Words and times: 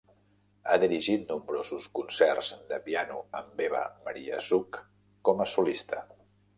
Ha 0.69 0.77
dirigit 0.83 1.29
nombrosos 1.33 1.85
concerts 1.99 2.51
de 2.73 2.81
piano 2.89 3.21
amb 3.43 3.65
Eva 3.69 3.85
Maria 4.09 4.43
Zuk 4.51 4.85
com 5.31 5.49
a 5.49 5.53
solista. 5.57 6.07